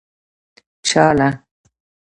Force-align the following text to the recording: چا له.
چا 0.87 1.05
له. 1.17 1.29